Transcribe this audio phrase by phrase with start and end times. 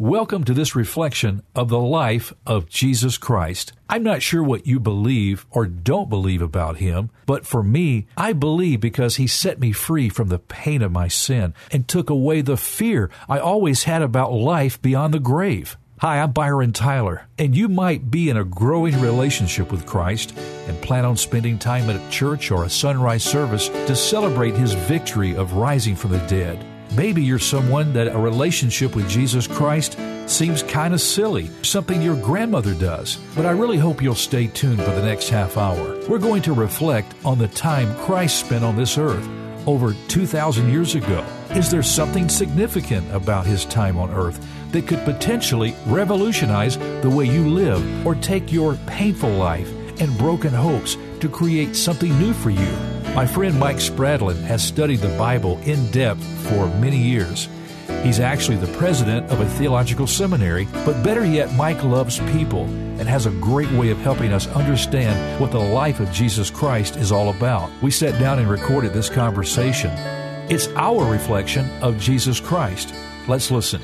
[0.00, 3.72] Welcome to this reflection of the life of Jesus Christ.
[3.88, 8.32] I'm not sure what you believe or don't believe about him, but for me, I
[8.32, 12.40] believe because he set me free from the pain of my sin and took away
[12.40, 15.76] the fear I always had about life beyond the grave.
[16.00, 20.36] Hi, I'm Byron Tyler, and you might be in a growing relationship with Christ
[20.66, 24.72] and plan on spending time at a church or a sunrise service to celebrate his
[24.72, 26.66] victory of rising from the dead.
[26.96, 32.14] Maybe you're someone that a relationship with Jesus Christ seems kind of silly, something your
[32.14, 33.16] grandmother does.
[33.34, 35.98] But I really hope you'll stay tuned for the next half hour.
[36.08, 39.28] We're going to reflect on the time Christ spent on this earth
[39.66, 41.26] over 2,000 years ago.
[41.50, 47.24] Is there something significant about his time on earth that could potentially revolutionize the way
[47.24, 49.68] you live or take your painful life
[50.00, 52.93] and broken hopes to create something new for you?
[53.14, 57.48] My friend Mike Spradlin has studied the Bible in depth for many years.
[58.02, 63.08] He's actually the president of a theological seminary, but better yet, Mike loves people and
[63.08, 67.12] has a great way of helping us understand what the life of Jesus Christ is
[67.12, 67.70] all about.
[67.82, 69.90] We sat down and recorded this conversation.
[70.50, 72.94] It's our reflection of Jesus Christ.
[73.26, 73.82] Let's listen.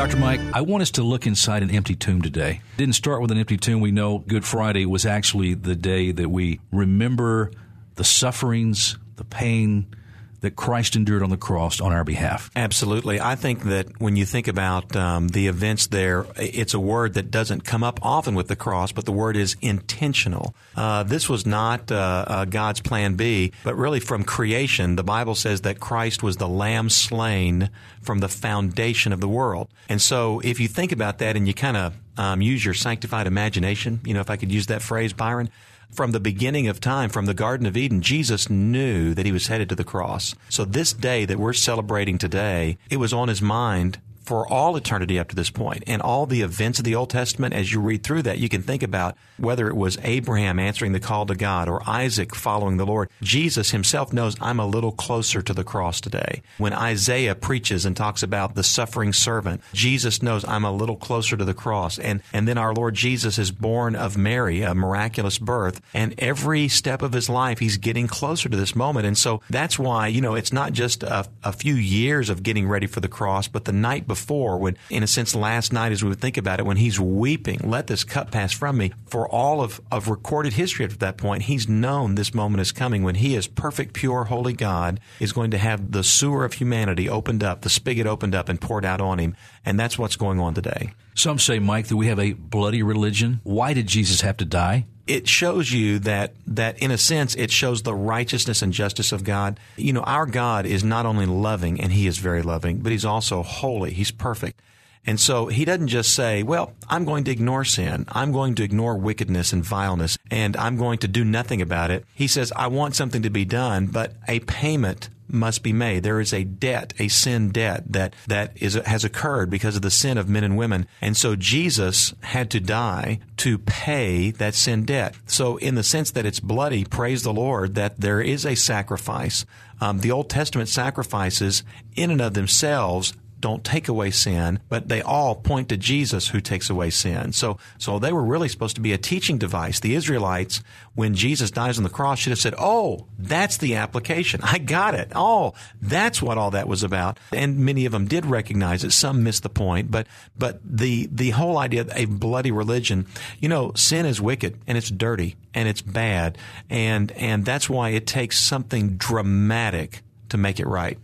[0.00, 0.16] Dr.
[0.16, 2.62] Mike, I want us to look inside an empty tomb today.
[2.78, 3.82] Didn't start with an empty tomb.
[3.82, 7.50] We know Good Friday was actually the day that we remember
[7.96, 9.94] the sufferings, the pain,
[10.40, 12.50] that Christ endured on the cross on our behalf.
[12.56, 13.20] Absolutely.
[13.20, 17.30] I think that when you think about um, the events there, it's a word that
[17.30, 20.54] doesn't come up often with the cross, but the word is intentional.
[20.76, 25.34] Uh, this was not uh, uh, God's plan B, but really from creation, the Bible
[25.34, 29.68] says that Christ was the lamb slain from the foundation of the world.
[29.88, 33.26] And so if you think about that and you kind of um, use your sanctified
[33.26, 35.50] imagination, you know, if I could use that phrase, Byron,
[35.92, 39.48] from the beginning of time, from the Garden of Eden, Jesus knew that he was
[39.48, 40.34] headed to the cross.
[40.48, 45.18] So this day that we're celebrating today, it was on his mind for all eternity
[45.18, 45.82] up to this point.
[45.86, 48.62] And all the events of the Old Testament, as you read through that, you can
[48.62, 52.86] think about whether it was Abraham answering the call to God or Isaac following the
[52.86, 53.08] Lord.
[53.22, 56.42] Jesus himself knows I'm a little closer to the cross today.
[56.58, 61.36] When Isaiah preaches and talks about the suffering servant, Jesus knows I'm a little closer
[61.36, 61.98] to the cross.
[61.98, 65.80] And, and then our Lord Jesus is born of Mary, a miraculous birth.
[65.94, 69.06] And every step of his life, he's getting closer to this moment.
[69.06, 72.68] And so that's why, you know, it's not just a, a few years of getting
[72.68, 76.02] ready for the cross, but the night before when, in a sense, last night as
[76.02, 78.92] we would think about it, when he's weeping, let this cup pass from me.
[79.06, 83.04] For all of, of recorded history at that point, he's known this moment is coming
[83.04, 87.08] when he is perfect, pure, holy God is going to have the sewer of humanity
[87.08, 89.36] opened up, the spigot opened up and poured out on him.
[89.64, 90.92] And that's what's going on today.
[91.14, 93.40] Some say, Mike, that we have a bloody religion.
[93.44, 94.86] Why did Jesus have to die?
[95.10, 99.24] It shows you that that in a sense it shows the righteousness and justice of
[99.24, 99.58] God.
[99.76, 103.04] You know, our God is not only loving and he is very loving, but he's
[103.04, 103.92] also holy.
[103.92, 104.60] He's perfect.
[105.04, 108.04] And so he doesn't just say, well, I'm going to ignore sin.
[108.08, 112.04] I'm going to ignore wickedness and vileness and I'm going to do nothing about it.
[112.14, 116.02] He says, I want something to be done, but a payment must be made.
[116.02, 119.90] There is a debt, a sin debt that, that is, has occurred because of the
[119.90, 120.86] sin of men and women.
[121.00, 125.14] And so Jesus had to die to pay that sin debt.
[125.26, 129.44] So in the sense that it's bloody, praise the Lord that there is a sacrifice.
[129.80, 131.62] Um, the Old Testament sacrifices
[131.96, 136.40] in and of themselves don't take away sin, but they all point to Jesus who
[136.40, 137.32] takes away sin.
[137.32, 139.80] So, so they were really supposed to be a teaching device.
[139.80, 140.62] The Israelites,
[140.94, 144.40] when Jesus dies on the cross, should have said, Oh, that's the application.
[144.42, 145.12] I got it.
[145.14, 147.18] Oh, that's what all that was about.
[147.32, 148.92] And many of them did recognize it.
[148.92, 150.06] Some missed the point, but,
[150.36, 153.06] but the, the whole idea of a bloody religion,
[153.38, 156.38] you know, sin is wicked and it's dirty and it's bad.
[156.68, 160.98] And, and that's why it takes something dramatic to make it right.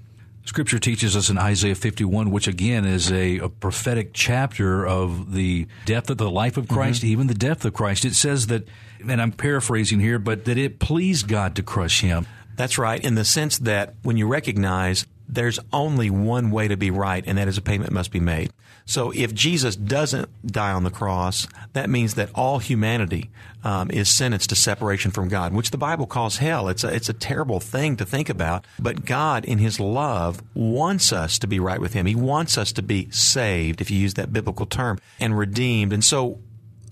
[0.46, 5.66] Scripture teaches us in Isaiah 51, which again is a, a prophetic chapter of the
[5.84, 7.10] depth of the life of Christ, mm-hmm.
[7.10, 8.04] even the depth of Christ.
[8.04, 8.66] It says that,
[9.06, 12.26] and I'm paraphrasing here, but that it pleased God to crush him.
[12.54, 16.90] That's right, in the sense that when you recognize there's only one way to be
[16.90, 18.52] right, and that is a payment must be made.
[18.86, 23.30] So if Jesus doesn't die on the cross, that means that all humanity
[23.64, 26.68] um, is sentenced to separation from God, which the Bible calls hell.
[26.68, 28.64] It's a, it's a terrible thing to think about.
[28.78, 32.06] But God, in His love, wants us to be right with Him.
[32.06, 35.92] He wants us to be saved, if you use that biblical term, and redeemed.
[35.92, 36.38] And so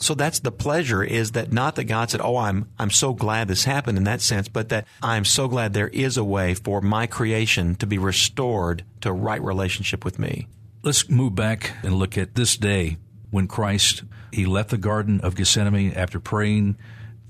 [0.00, 3.46] so that's the pleasure is that not that God said, "Oh, I'm I'm so glad
[3.46, 6.80] this happened in that sense," but that I'm so glad there is a way for
[6.80, 10.48] my creation to be restored to right relationship with me.
[10.84, 12.98] Let's move back and look at this day
[13.30, 16.76] when Christ he left the garden of Gethsemane after praying,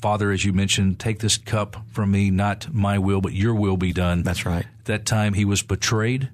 [0.02, 3.76] Father, as you mentioned, take this cup from me, not my will, but your will
[3.76, 4.24] be done.
[4.24, 4.66] That's right.
[4.86, 6.30] that time he was betrayed.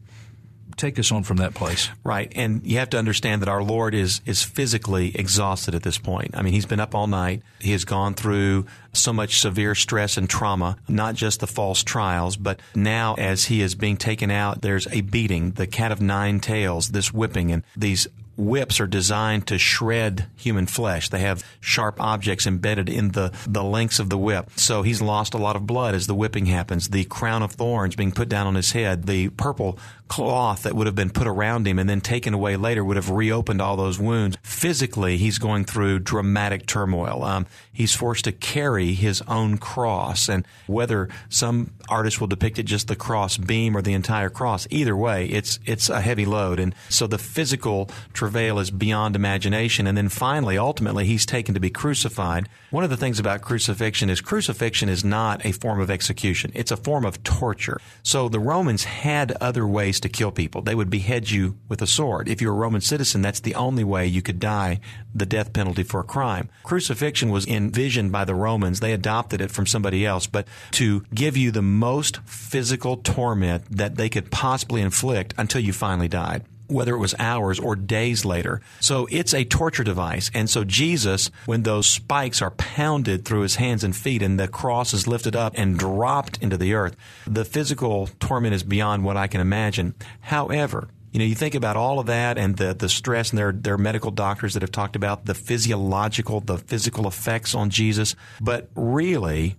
[0.81, 1.91] Take us on from that place.
[2.03, 2.33] Right.
[2.35, 6.31] And you have to understand that our Lord is, is physically exhausted at this point.
[6.33, 7.43] I mean, he's been up all night.
[7.59, 12.39] He has gone through so much severe stress and trauma, not just the false trials,
[12.39, 16.41] but now as he is being taken out, there's a beating, the cat of nine
[16.41, 18.09] tails, this whipping, and these
[18.41, 21.11] whips are designed to shred human flesh.
[21.11, 24.49] They have sharp objects embedded in the, the links of the whip.
[24.57, 26.89] So he's lost a lot of blood as the whipping happens.
[26.89, 29.79] The crown of thorns being put down on his head, the purple
[30.11, 33.11] cloth that would have been put around him and then taken away later would have
[33.11, 34.37] reopened all those wounds.
[34.43, 37.23] Physically, he's going through dramatic turmoil.
[37.23, 42.65] Um, he's forced to carry his own cross, and whether some artists will depict it
[42.65, 46.59] just the cross beam or the entire cross, either way, it's it's a heavy load,
[46.59, 49.87] and so the physical travail is beyond imagination.
[49.87, 52.49] And then finally, ultimately, he's taken to be crucified.
[52.71, 56.73] One of the things about crucifixion is crucifixion is not a form of execution; it's
[56.73, 57.81] a form of torture.
[58.03, 60.63] So the Romans had other ways to kill people.
[60.63, 62.29] They would behead you with a sword.
[62.29, 64.81] If you're a Roman citizen, that's the only way you could die
[65.15, 66.49] the death penalty for a crime.
[66.63, 68.81] Crucifixion was envisioned by the Romans.
[68.81, 73.97] They adopted it from somebody else, but to give you the most physical torment that
[73.97, 78.61] they could possibly inflict until you finally died whether it was hours or days later.
[78.81, 80.31] So it's a torture device.
[80.35, 84.49] And so Jesus, when those spikes are pounded through his hands and feet and the
[84.49, 86.97] cross is lifted up and dropped into the earth,
[87.27, 89.95] the physical torment is beyond what I can imagine.
[90.21, 93.53] However, you know, you think about all of that and the, the stress, and there,
[93.53, 98.15] there are medical doctors that have talked about the physiological, the physical effects on Jesus.
[98.41, 99.57] But really,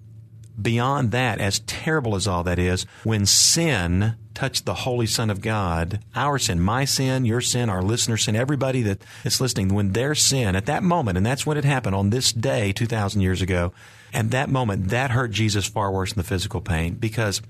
[0.59, 5.41] beyond that, as terrible as all that is, when sin touched the Holy Son of
[5.41, 9.91] God, our sin, my sin, your sin, our listener sin, everybody that is listening, when
[9.91, 13.41] their sin at that moment, and that's when it happened on this day 2,000 years
[13.41, 13.73] ago,
[14.13, 17.41] at that moment, that hurt Jesus far worse than the physical pain because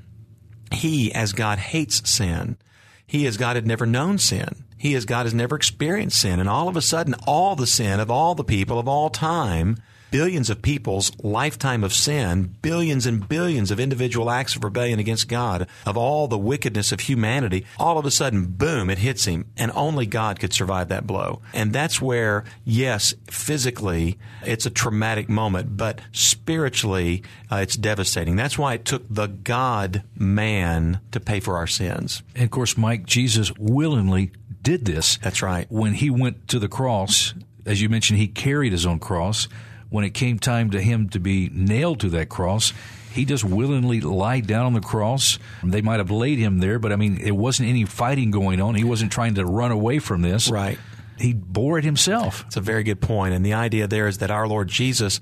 [0.71, 2.57] he, as God, hates sin.
[3.06, 4.63] He, as God, had never known sin.
[4.77, 6.39] He, as God, has never experienced sin.
[6.39, 9.77] And all of a sudden, all the sin of all the people of all time
[10.12, 15.28] billions of people's lifetime of sin, billions and billions of individual acts of rebellion against
[15.28, 19.46] God, of all the wickedness of humanity, all of a sudden, boom, it hits him.
[19.58, 21.42] And only God could survive that blow.
[21.54, 28.36] And that's where, yes, physically, it's a traumatic moment, but spiritually, uh, it's devastating.
[28.36, 32.22] That's why it took the God man to pay for our sins.
[32.36, 34.31] And of course, Mike, Jesus willingly
[34.62, 35.18] did this.
[35.18, 35.66] That's right.
[35.72, 37.34] When he went to the cross,
[37.66, 39.48] as you mentioned, he carried his own cross
[39.92, 42.74] when it came time to him to be nailed to that cross,
[43.14, 45.38] he just willingly lied down on the cross.
[45.64, 48.74] They might have laid him there, but I mean, it wasn't any fighting going on.
[48.74, 50.50] He wasn't trying to run away from this.
[50.50, 50.80] Right.
[51.20, 52.46] He bore it himself.
[52.48, 53.36] It's a very good point.
[53.36, 55.20] And the idea there is that our Lord Jesus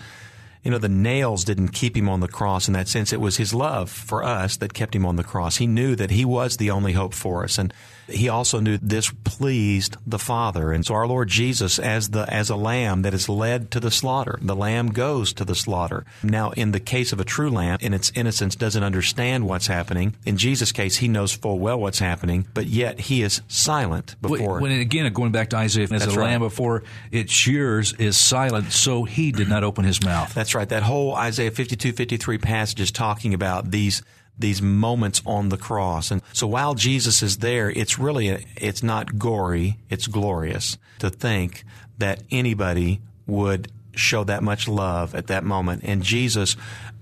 [0.64, 3.14] you know, the nails didn't keep him on the cross in that sense.
[3.14, 5.58] It was his love for us that kept him on the cross.
[5.58, 7.58] He knew that he was the only hope for us.
[7.58, 7.74] And
[8.12, 10.72] he also knew this pleased the Father.
[10.72, 13.92] And so our Lord Jesus, as the, as a lamb that is led to the
[13.92, 16.06] slaughter, the lamb goes to the slaughter.
[16.24, 20.16] Now, in the case of a true lamb, in its innocence, doesn't understand what's happening.
[20.26, 24.60] In Jesus' case, he knows full well what's happening, but yet he is silent before.
[24.60, 26.32] When, again, going back to Isaiah, as That's a right.
[26.32, 30.34] lamb before its shears is silent, so he did not open his mouth.
[30.34, 30.68] That's right.
[30.70, 34.02] That whole Isaiah 52, 53 passage is talking about these
[34.40, 36.12] these moments on the cross.
[36.12, 41.10] And so while Jesus is there, it's really, a, it's not gory, it's glorious to
[41.10, 41.66] think
[41.98, 45.84] that anybody would show that much love at that moment.
[45.84, 46.56] And Jesus,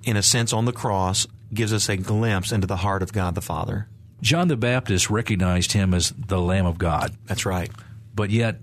[0.03, 3.35] in a sense, on the cross, gives us a glimpse into the heart of God
[3.35, 3.87] the Father.
[4.21, 7.15] John the Baptist recognized him as the Lamb of God.
[7.27, 7.69] That's right.
[8.15, 8.57] But yet,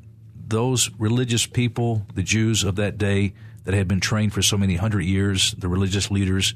[0.46, 3.34] those religious people, the Jews of that day
[3.64, 6.54] that had been trained for so many hundred years, the religious leaders,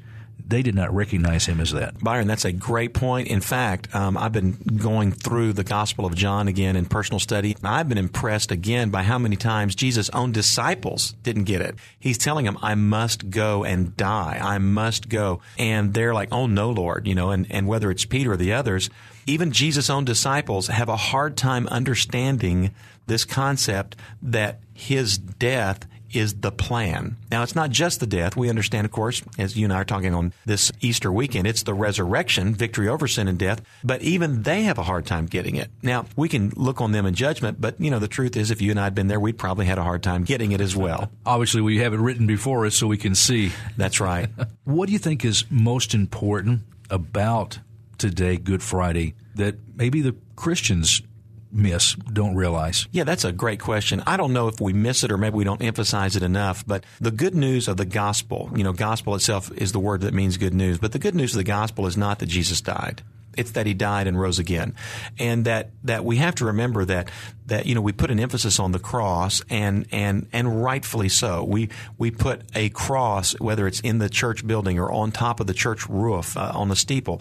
[0.48, 2.02] they did not recognize him as that.
[2.02, 3.28] Byron, that's a great point.
[3.28, 7.54] In fact, um, I've been going through the Gospel of John again in personal study.
[7.62, 11.74] I've been impressed again by how many times Jesus' own disciples didn't get it.
[11.98, 14.38] He's telling them, I must go and die.
[14.40, 15.40] I must go.
[15.58, 18.54] And they're like, oh no, Lord, you know, and, and whether it's Peter or the
[18.54, 18.88] others,
[19.26, 22.74] even Jesus' own disciples have a hard time understanding
[23.06, 27.16] this concept that his death is the plan.
[27.30, 28.36] Now, it's not just the death.
[28.36, 31.62] We understand, of course, as you and I are talking on this Easter weekend, it's
[31.62, 35.56] the resurrection, victory over sin and death, but even they have a hard time getting
[35.56, 35.70] it.
[35.82, 38.62] Now, we can look on them in judgment, but, you know, the truth is, if
[38.62, 40.74] you and I had been there, we'd probably had a hard time getting it as
[40.74, 41.10] well.
[41.26, 43.52] Obviously, we have it written before us so we can see.
[43.76, 44.28] That's right.
[44.64, 47.58] what do you think is most important about
[47.98, 51.02] today, Good Friday, that maybe the Christians
[51.50, 52.86] miss, don't realize?
[52.92, 54.02] Yeah, that's a great question.
[54.06, 56.84] I don't know if we miss it or maybe we don't emphasize it enough, but
[57.00, 60.36] the good news of the gospel, you know, gospel itself is the word that means
[60.36, 63.02] good news, but the good news of the gospel is not that Jesus died.
[63.36, 64.74] It's that he died and rose again.
[65.18, 67.08] And that, that we have to remember that,
[67.48, 71.42] that, you know, we put an emphasis on the cross and, and, and rightfully so.
[71.44, 75.46] We, we put a cross, whether it's in the church building or on top of
[75.46, 77.20] the church roof, uh, on the steeple.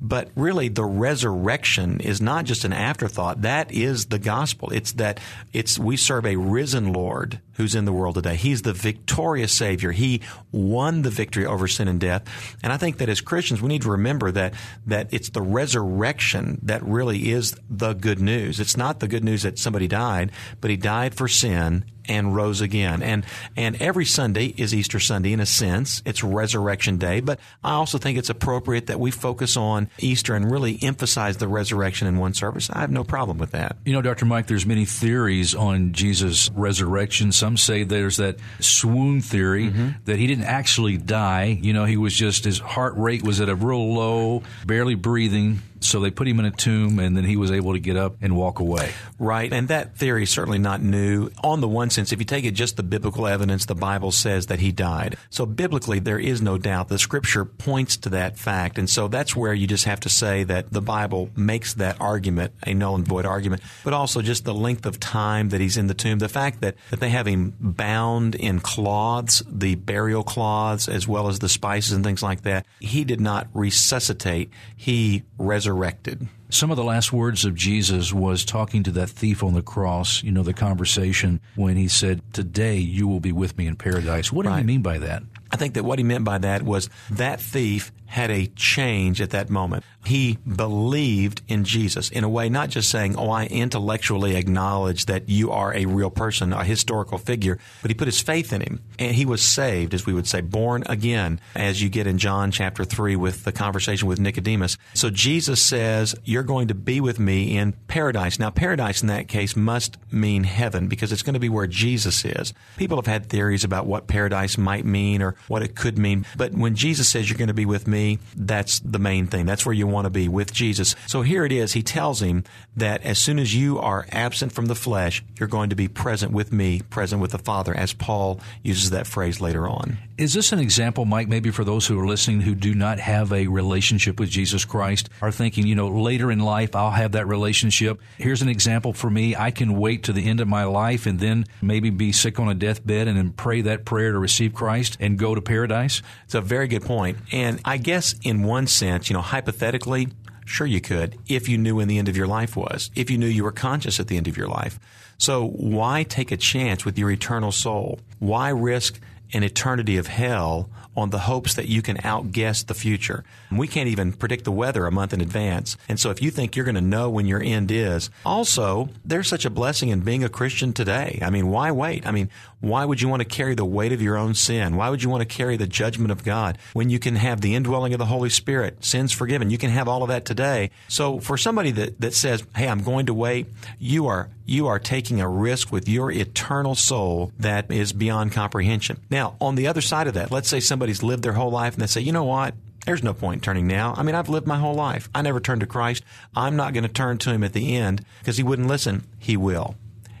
[0.00, 3.42] But really the resurrection is not just an afterthought.
[3.42, 4.70] That is the gospel.
[4.72, 5.20] It's that
[5.52, 8.36] it's, we serve a risen Lord who's in the world today.
[8.36, 9.92] He's the victorious Savior.
[9.92, 10.20] He
[10.52, 12.56] won the victory over sin and death.
[12.62, 14.54] And I think that as Christians, we need to remember that,
[14.86, 18.60] that it's the resurrection that really is the good news.
[18.60, 20.30] It's not the good news that somebody died,
[20.60, 23.02] but he died for sin and rose again.
[23.02, 23.24] And
[23.56, 26.02] and every Sunday is Easter Sunday in a sense.
[26.04, 30.50] It's Resurrection Day, but I also think it's appropriate that we focus on Easter and
[30.50, 32.70] really emphasize the resurrection in one service.
[32.70, 33.76] I have no problem with that.
[33.84, 34.26] You know, Dr.
[34.26, 37.32] Mike, there's many theories on Jesus' resurrection.
[37.32, 39.88] Some say there's that swoon theory mm-hmm.
[40.04, 41.58] that he didn't actually die.
[41.60, 45.60] You know, he was just his heart rate was at a real low, barely breathing
[45.80, 48.16] so they put him in a tomb, and then he was able to get up
[48.20, 48.92] and walk away.
[49.18, 51.30] Right, and that theory is certainly not new.
[51.42, 54.46] On the one sense, if you take it just the biblical evidence, the Bible says
[54.46, 55.16] that he died.
[55.30, 56.88] So biblically, there is no doubt.
[56.88, 60.44] The Scripture points to that fact, and so that's where you just have to say
[60.44, 63.62] that the Bible makes that argument a null and void argument.
[63.82, 66.76] But also just the length of time that he's in the tomb, the fact that
[66.90, 71.92] that they have him bound in cloths, the burial cloths, as well as the spices
[71.92, 72.66] and things like that.
[72.78, 76.28] He did not resuscitate; he resurrected.
[76.48, 80.22] Some of the last words of Jesus was talking to that thief on the cross,
[80.22, 84.32] you know, the conversation when he said, Today you will be with me in paradise.
[84.32, 84.56] What right.
[84.56, 85.24] did he mean by that?
[85.50, 89.30] I think that what he meant by that was that thief had a change at
[89.30, 89.84] that moment.
[90.04, 95.28] He believed in Jesus in a way, not just saying, Oh, I intellectually acknowledge that
[95.28, 98.80] you are a real person, a historical figure, but he put his faith in him.
[99.00, 102.52] And he was saved, as we would say, born again, as you get in John
[102.52, 104.78] chapter 3 with the conversation with Nicodemus.
[104.94, 108.38] So Jesus says, You're going to be with me in paradise.
[108.38, 112.24] Now, paradise in that case must mean heaven because it's going to be where Jesus
[112.24, 112.54] is.
[112.76, 116.24] People have had theories about what paradise might mean or what it could mean.
[116.36, 119.46] But when Jesus says, You're going to be with me, me, that's the main thing.
[119.46, 120.94] That's where you want to be with Jesus.
[121.06, 121.72] So here it is.
[121.72, 122.44] He tells him
[122.76, 126.32] that as soon as you are absent from the flesh, you're going to be present
[126.32, 129.96] with me, present with the Father, as Paul uses that phrase later on.
[130.18, 133.32] Is this an example, Mike, maybe for those who are listening who do not have
[133.32, 137.26] a relationship with Jesus Christ, are thinking, you know, later in life, I'll have that
[137.26, 138.00] relationship.
[138.18, 139.36] Here's an example for me.
[139.36, 142.48] I can wait to the end of my life and then maybe be sick on
[142.48, 146.02] a deathbed and then pray that prayer to receive Christ and go to paradise?
[146.24, 147.18] It's a very good point.
[147.32, 150.08] And I guess in one sense, you know, hypothetically,
[150.48, 153.18] Sure, you could if you knew when the end of your life was, if you
[153.18, 154.78] knew you were conscious at the end of your life.
[155.18, 157.98] So, why take a chance with your eternal soul?
[158.20, 159.00] Why risk
[159.32, 163.22] an eternity of hell on the hopes that you can outguess the future.
[163.52, 165.76] We can't even predict the weather a month in advance.
[165.88, 169.28] And so if you think you're going to know when your end is, also, there's
[169.28, 171.18] such a blessing in being a Christian today.
[171.20, 172.06] I mean, why wait?
[172.06, 172.30] I mean,
[172.68, 174.76] why would you want to carry the weight of your own sin?
[174.76, 177.54] Why would you want to carry the judgment of God when you can have the
[177.54, 179.50] indwelling of the Holy Spirit, sins forgiven?
[179.50, 180.70] You can have all of that today.
[180.88, 183.46] So for somebody that, that says, Hey, I'm going to wait,
[183.78, 189.00] you are, you are taking a risk with your eternal soul that is beyond comprehension.
[189.10, 191.82] Now, on the other side of that, let's say somebody's lived their whole life and
[191.82, 192.54] they say, you know what?
[192.86, 193.94] There's no point in turning now.
[193.96, 195.08] I mean, I've lived my whole life.
[195.12, 196.04] I never turned to Christ.
[196.36, 199.04] I'm not going to turn to him at the end because he wouldn't listen.
[199.18, 199.74] He will.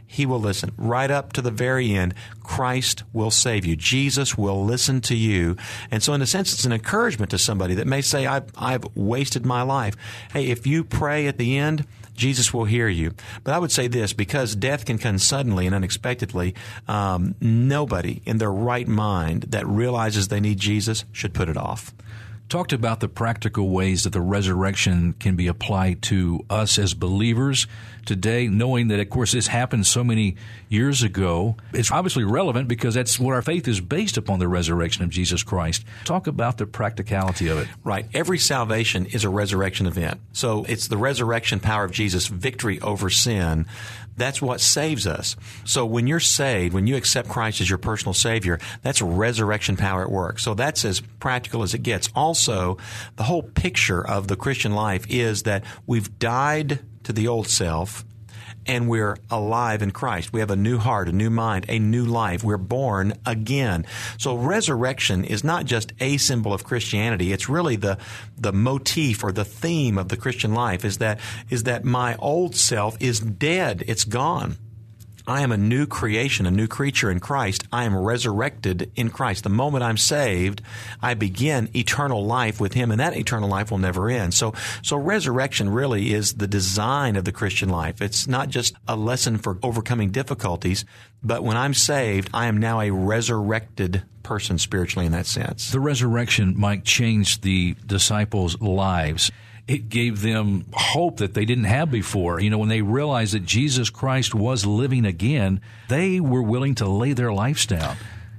[0.06, 2.14] He will listen right up to the very end.
[2.42, 3.76] Christ will save you.
[3.76, 5.56] Jesus will listen to you.
[5.90, 8.84] And so, in a sense, it's an encouragement to somebody that may say, I've, I've
[8.94, 9.96] wasted my life.
[10.32, 13.14] Hey, if you pray at the end, Jesus will hear you.
[13.44, 16.54] But I would say this because death can come suddenly and unexpectedly,
[16.88, 21.94] um, nobody in their right mind that realizes they need Jesus should put it off
[22.48, 27.66] talked about the practical ways that the resurrection can be applied to us as believers
[28.04, 30.36] today, knowing that, of course, this happened so many
[30.68, 31.56] years ago.
[31.72, 35.42] It's obviously relevant because that's what our faith is based upon the resurrection of Jesus
[35.42, 35.84] Christ.
[36.04, 37.68] Talk about the practicality of it.
[37.82, 38.06] Right.
[38.14, 40.20] Every salvation is a resurrection event.
[40.32, 43.66] So it's the resurrection power of Jesus' victory over sin
[44.16, 45.36] that's what saves us.
[45.64, 50.02] So when you're saved, when you accept Christ as your personal Savior, that's resurrection power
[50.02, 50.38] at work.
[50.38, 52.08] So that's as practical as it gets.
[52.14, 52.78] Also,
[53.16, 58.04] the whole picture of the Christian life is that we've died to the old self
[58.66, 60.32] and we're alive in Christ.
[60.32, 62.44] We have a new heart, a new mind, a new life.
[62.44, 63.86] We're born again.
[64.18, 67.32] So resurrection is not just a symbol of Christianity.
[67.32, 67.98] It's really the,
[68.36, 71.20] the motif or the theme of the Christian life is that,
[71.50, 73.84] is that my old self is dead.
[73.86, 74.56] It's gone.
[75.26, 77.64] I am a new creation, a new creature in Christ.
[77.72, 79.42] I am resurrected in Christ.
[79.42, 80.62] The moment I'm saved,
[81.02, 84.34] I begin eternal life with Him, and that eternal life will never end.
[84.34, 88.00] So, so resurrection really is the design of the Christian life.
[88.00, 90.84] It's not just a lesson for overcoming difficulties,
[91.22, 95.70] but when I'm saved, I am now a resurrected person spiritually in that sense.
[95.70, 99.30] The resurrection, Mike, changed the disciples' lives
[99.68, 102.40] it gave them hope that they didn't have before.
[102.40, 106.88] You know, when they realized that Jesus Christ was living again, they were willing to
[106.88, 107.96] lay their lives down.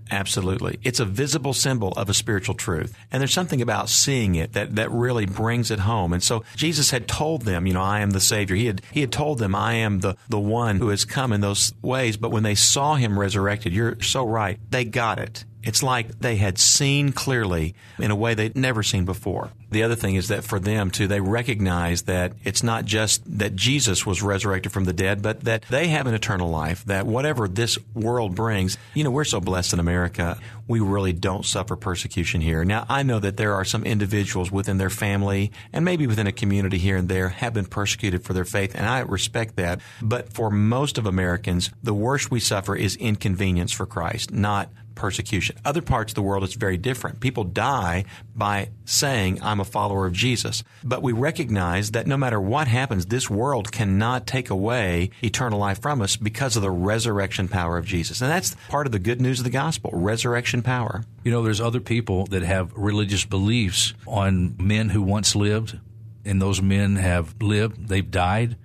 [0.09, 0.79] Absolutely.
[0.83, 2.97] It's a visible symbol of a spiritual truth.
[3.11, 6.13] And there's something about seeing it that, that really brings it home.
[6.13, 8.55] And so Jesus had told them, you know, I am the Savior.
[8.55, 11.41] He had, he had told them, I am the, the one who has come in
[11.41, 12.15] those ways.
[12.17, 14.59] But when they saw him resurrected, you're so right.
[14.69, 15.43] They got it.
[15.63, 19.51] It's like they had seen clearly in a way they'd never seen before.
[19.69, 23.55] The other thing is that for them too, they recognize that it's not just that
[23.55, 27.47] Jesus was resurrected from the dead, but that they have an eternal life, that whatever
[27.47, 30.39] this world brings, you know, we're so blessed in America.
[30.67, 32.63] We really don't suffer persecution here.
[32.63, 36.31] Now, I know that there are some individuals within their family and maybe within a
[36.31, 39.81] community here and there have been persecuted for their faith, and I respect that.
[40.01, 45.55] But for most of Americans, the worst we suffer is inconvenience for Christ, not persecution.
[45.63, 47.19] Other parts of the world, it's very different.
[47.19, 48.05] People die
[48.35, 50.63] by saying, I'm a follower of Jesus.
[50.83, 55.81] But we recognize that no matter what happens, this world cannot take away eternal life
[55.81, 58.21] from us because of the resurrection power of Jesus.
[58.21, 61.03] And that's part of the good news of the gospel resurrection power.
[61.23, 65.79] You know, there's other people that have religious beliefs on men who once lived,
[66.25, 68.57] and those men have lived, they've died,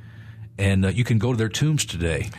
[0.59, 2.31] and uh, you can go to their tombs today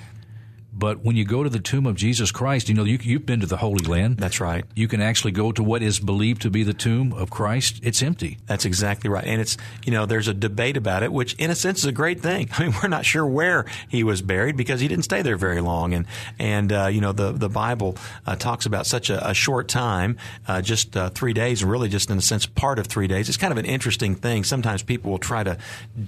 [0.84, 3.40] but when you go to the tomb of Jesus Christ, you know, you, have been
[3.40, 4.18] to the Holy Land.
[4.18, 4.66] That's right.
[4.76, 7.80] You can actually go to what is believed to be the tomb of Christ.
[7.84, 8.38] It's empty.
[8.48, 9.24] That's exactly right.
[9.24, 11.94] And it's, you know, there's a debate about it, which in a sense is a
[11.94, 12.50] great thing.
[12.58, 15.62] I mean, we're not sure where he was buried because he didn't stay there very
[15.62, 15.94] long.
[15.94, 16.06] And,
[16.38, 17.96] and, uh, you know, the, the Bible
[18.28, 20.18] uh, talks about such a, a short time,
[20.50, 23.30] uh, just uh, three days, and really just in a sense part of three days.
[23.30, 24.44] It's kind of an interesting thing.
[24.44, 25.58] Sometimes people will try to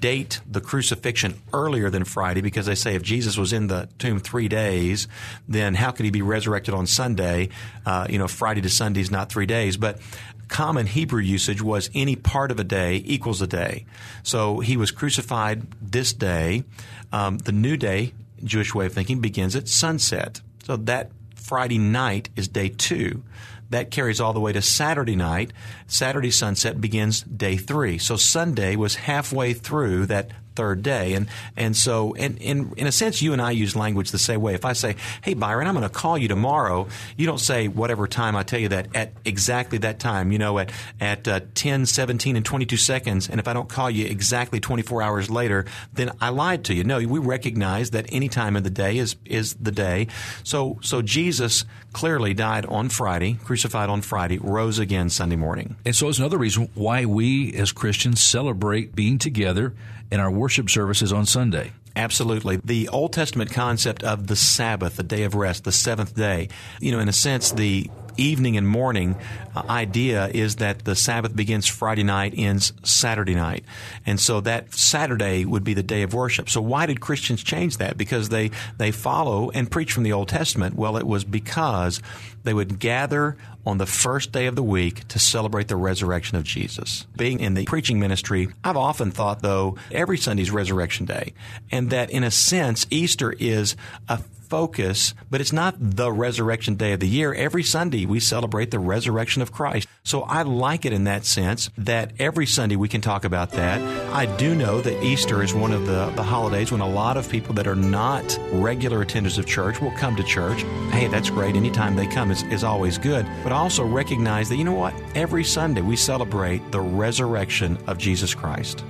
[0.02, 4.20] date the crucifixion earlier than Friday because they say if Jesus was in the tomb
[4.20, 5.08] three days, days,
[5.48, 7.50] then how could he be resurrected on Sunday?
[7.86, 10.00] Uh, you know, Friday to Sunday is not three days, but
[10.48, 13.86] common Hebrew usage was any part of a day equals a day.
[14.24, 16.64] So he was crucified this day.
[17.12, 20.42] Um, the new day, Jewish way of thinking, begins at sunset.
[20.66, 23.24] So that Friday night is day two.
[23.70, 25.52] That carries all the way to Saturday night.
[25.88, 27.98] Saturday sunset begins day three.
[27.98, 31.14] So Sunday was halfway through that third day.
[31.14, 34.42] And and so and, and in a sense you and I use language the same
[34.42, 34.54] way.
[34.54, 36.88] If I say, Hey Byron, I'm gonna call you tomorrow,
[37.18, 40.60] you don't say whatever time I tell you that at exactly that time, you know,
[40.60, 44.60] at at uh, 10, 17, and 22 seconds, and if I don't call you exactly
[44.60, 46.84] 24 hours later, then I lied to you.
[46.84, 50.08] No, we recognize that any time of the day is is the day.
[50.44, 55.78] So so Jesus clearly died on Friday, crucified on Friday, rose again Sunday morning.
[55.86, 59.74] And so it's another reason why we as Christians celebrate being together
[60.12, 61.74] in our worship services on Sunday.
[61.96, 62.58] Absolutely.
[62.58, 66.50] The Old Testament concept of the Sabbath, the day of rest, the seventh day,
[66.82, 69.16] you know, in a sense, the evening and morning
[69.56, 73.66] uh, idea is that the Sabbath begins Friday night, ends Saturday night.
[74.06, 76.50] And so that Saturday would be the day of worship.
[76.50, 77.98] So why did Christians change that?
[77.98, 80.76] Because they, they follow and preach from the Old Testament.
[80.76, 82.02] Well, it was because
[82.46, 86.44] they would gather on the first day of the week to celebrate the resurrection of
[86.44, 87.06] Jesus.
[87.18, 91.34] Being in the preaching ministry, I've often thought, though, every Sunday's resurrection day,
[91.72, 93.76] and that in a sense, Easter is
[94.08, 97.34] a focus, but it's not the resurrection day of the year.
[97.34, 99.88] Every Sunday we celebrate the resurrection of Christ.
[100.04, 103.82] So I like it in that sense that every Sunday we can talk about that.
[104.14, 107.30] I do know that Easter is one of the, the holidays when a lot of
[107.30, 110.62] people that are not regular attenders of church will come to church.
[110.92, 111.56] Hey, that's great.
[111.56, 113.26] Anytime they come is, is always good.
[113.44, 114.94] But also recognize that, you know what?
[115.16, 118.84] Every Sunday we celebrate the resurrection of Jesus Christ.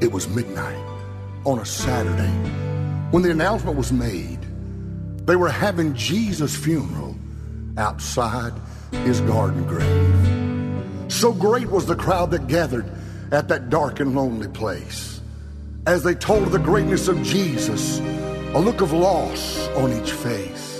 [0.00, 0.78] It was midnight
[1.44, 2.30] on a Saturday
[3.10, 4.37] when the announcement was made
[5.28, 7.14] they were having Jesus' funeral
[7.76, 8.54] outside
[9.04, 11.12] his garden grave.
[11.12, 12.90] So great was the crowd that gathered
[13.30, 15.20] at that dark and lonely place.
[15.86, 17.98] As they told of the greatness of Jesus,
[18.54, 20.78] a look of loss on each face.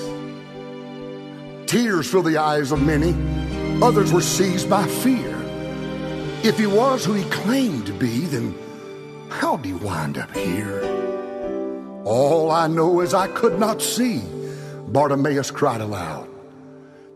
[1.66, 3.12] Tears filled the eyes of many.
[3.82, 5.36] Others were seized by fear.
[6.42, 8.54] If he was who he claimed to be, then
[9.28, 10.82] how'd he wind up here?
[12.06, 14.22] All I know is I could not see.
[14.92, 16.28] Bartimaeus cried aloud.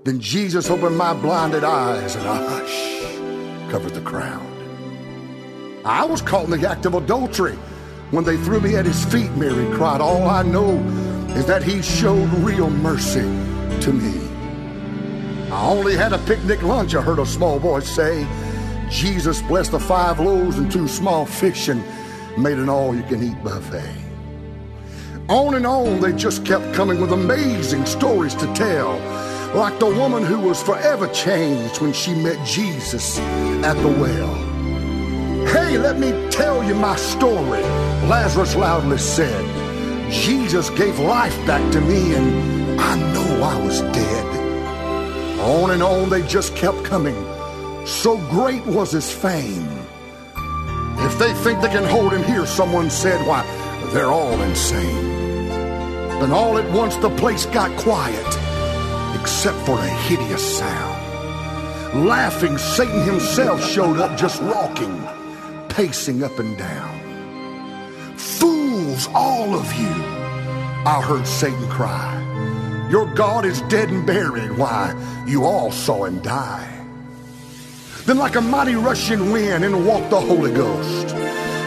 [0.04, 4.46] Then Jesus opened my blinded eyes, and a hush covered the crowd.
[5.85, 7.56] I was caught in the act of adultery
[8.11, 10.00] when they threw me at his feet, Mary cried.
[10.00, 10.76] All I know
[11.35, 13.22] is that he showed real mercy
[13.80, 14.20] to me.
[15.50, 18.26] I only had a picnic lunch, I heard a small voice say.
[18.90, 21.82] Jesus blessed the five loaves and two small fish and
[22.37, 24.02] made an all you can eat buffet.
[25.33, 28.99] On and on, they just kept coming with amazing stories to tell,
[29.55, 34.35] like the woman who was forever changed when she met Jesus at the well.
[35.47, 37.62] Hey, let me tell you my story,
[38.12, 40.12] Lazarus loudly said.
[40.12, 44.27] Jesus gave life back to me, and I know I was dead.
[45.40, 47.16] On and on, they just kept coming.
[47.87, 49.66] So great was his fame.
[50.99, 53.42] If they think they can hold him here, someone said, why,
[53.95, 55.21] they're all insane.
[56.20, 58.27] Then all at once the place got quiet,
[59.20, 62.07] except for a hideous sound.
[62.07, 65.07] Laughing, Satan himself showed up just walking,
[65.68, 68.16] pacing up and down.
[68.16, 69.92] Fools, all of you,
[70.85, 72.18] I heard Satan cry.
[72.90, 74.57] Your God is dead and buried.
[74.57, 74.94] Why,
[75.27, 76.68] you all saw him die.
[78.05, 81.14] Then, like a mighty rushing wind, in walked the Holy Ghost.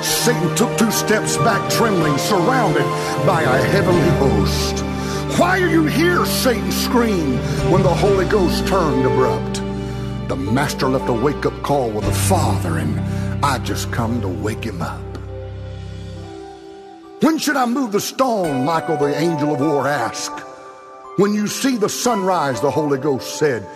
[0.04, 2.86] Satan took two steps back, trembling, surrounded
[3.26, 4.84] by a heavenly host.
[5.40, 6.26] Why are you here?
[6.26, 7.40] Satan screamed
[7.72, 9.62] when the Holy Ghost turned abrupt.
[10.30, 13.00] The master left a wake up call with the Father, and
[13.46, 15.02] I just come to wake him up.
[17.22, 18.66] When should I move the stone?
[18.66, 20.40] Michael, the angel of war, asked.
[21.18, 23.68] When you see the sunrise, the Holy Ghost said,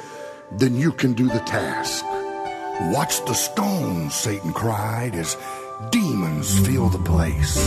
[0.52, 2.06] then you can do the task.
[2.94, 5.36] Watch the stone, Satan cried as
[5.90, 7.58] demons fill the place.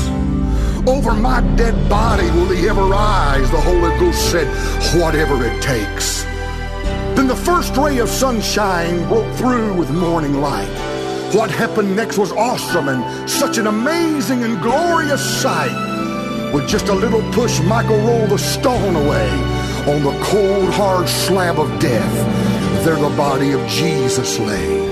[0.87, 4.47] Over my dead body will he ever rise, the Holy Ghost said,
[5.01, 6.23] whatever it takes.
[7.17, 10.69] Then the first ray of sunshine broke through with morning light.
[11.35, 16.53] What happened next was awesome and such an amazing and glorious sight.
[16.53, 19.31] With just a little push, Michael rolled the stone away
[19.89, 22.85] on the cold, hard slab of death.
[22.85, 24.92] There the body of Jesus lay.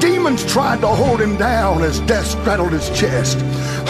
[0.00, 3.38] Demons tried to hold him down as death straddled his chest.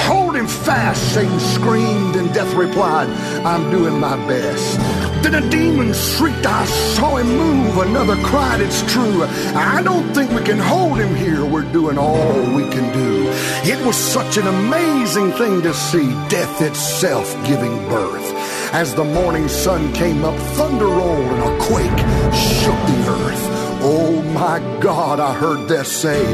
[0.06, 3.08] Hold him fast, Satan screamed, and death replied,
[3.44, 4.78] I'm doing my best.
[5.22, 7.78] Then a demon shrieked, I saw him move.
[7.78, 9.24] Another cried, It's true.
[9.54, 11.44] I don't think we can hold him here.
[11.44, 13.24] We're doing all we can do.
[13.64, 18.32] It was such an amazing thing to see death itself giving birth.
[18.74, 21.98] As the morning sun came up, thunder rolled and a quake
[22.34, 23.63] shook the earth.
[23.86, 26.24] Oh my God, I heard Death say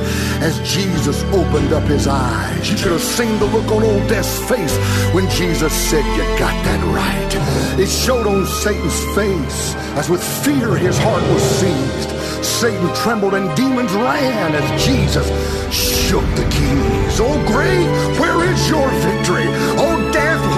[0.40, 2.70] as Jesus opened up his eyes.
[2.70, 4.76] You should have seen the look on old Death's face
[5.12, 7.80] when Jesus said, You got that right.
[7.80, 12.10] It showed on Satan's face as with fear his heart was seized.
[12.44, 15.26] Satan trembled and demons ran as Jesus
[15.74, 17.20] shook the keys.
[17.20, 19.46] Oh, grave, where is your victory?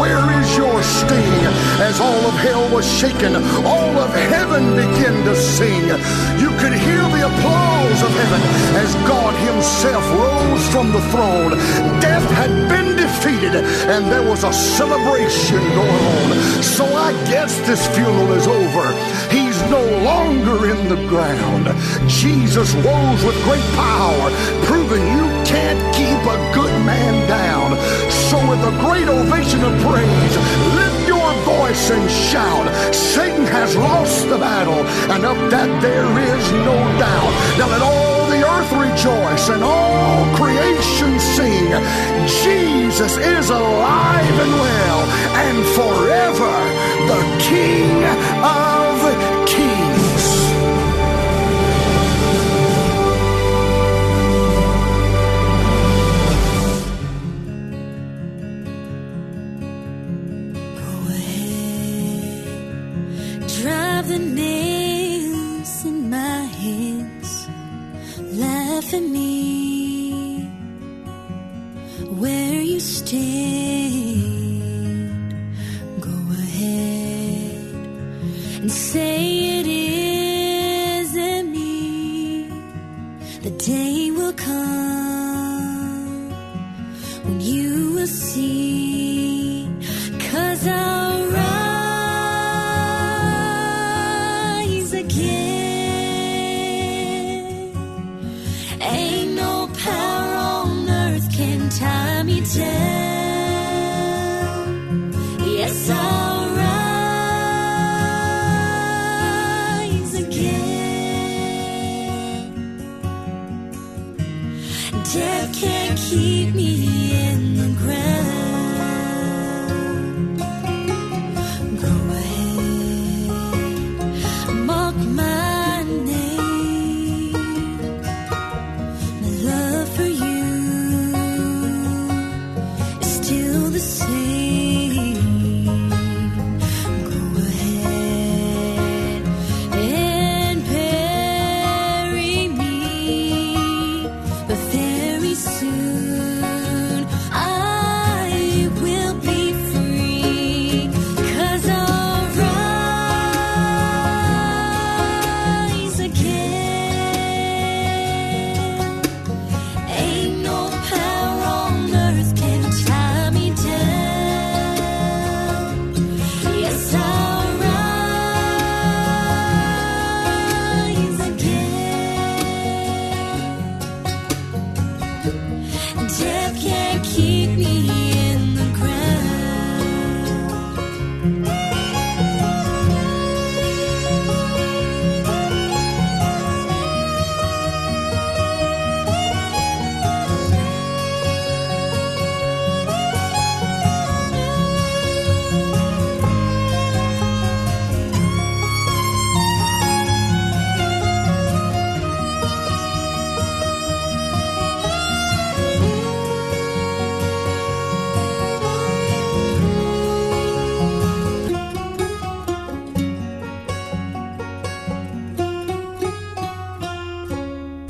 [0.03, 1.47] Where is your sting?
[1.79, 5.87] As all of hell was shaken, all of heaven began to sing.
[6.43, 8.43] You could hear the applause of heaven
[8.83, 11.53] as God Himself rose from the throne.
[12.01, 13.55] Death had been defeated,
[13.95, 16.63] and there was a celebration going on.
[16.65, 18.87] So I guess this funeral is over.
[19.31, 21.71] He's no longer in the ground.
[22.09, 24.31] Jesus rose with great power,
[24.67, 27.77] proving you can't keep a good man down.
[28.29, 30.35] So with a great ovation of praise,
[30.79, 32.67] lift your voice and shout.
[32.95, 37.33] Satan has lost the battle, and of that there is no doubt.
[37.59, 41.69] Now let all the earth rejoice and all creation sing.
[42.45, 45.01] Jesus is alive and well,
[45.47, 46.55] and forever
[47.11, 48.05] the King
[48.43, 49.72] of Kings.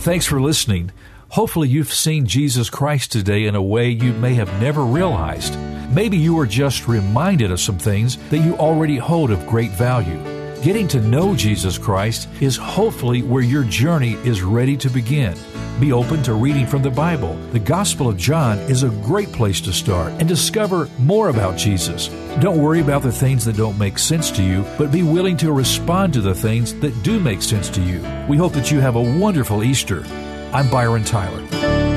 [0.03, 0.91] Thanks for listening.
[1.29, 5.57] Hopefully, you've seen Jesus Christ today in a way you may have never realized.
[5.91, 10.19] Maybe you were just reminded of some things that you already hold of great value.
[10.61, 15.39] Getting to know Jesus Christ is hopefully where your journey is ready to begin.
[15.79, 17.37] Be open to reading from the Bible.
[17.53, 22.09] The Gospel of John is a great place to start and discover more about Jesus.
[22.41, 25.53] Don't worry about the things that don't make sense to you, but be willing to
[25.53, 28.01] respond to the things that do make sense to you.
[28.27, 30.05] We hope that you have a wonderful Easter.
[30.53, 31.92] I'm Byron Tyler.